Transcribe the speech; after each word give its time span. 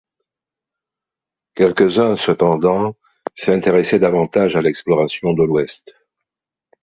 Quelques-uns, 1.53 2.15
cependant, 2.17 2.95
s'intéressaient 3.35 3.99
davantage 3.99 4.55
à 4.55 4.61
l'exploration 4.63 5.33
de 5.33 5.43
l'Ouest. 5.43 5.93